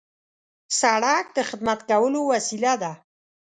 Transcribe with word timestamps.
سړک 0.79 1.25
د 1.37 1.39
خدمت 1.49 1.79
کولو 1.89 2.19
وسیله 2.31 2.73
ده. 2.81 2.91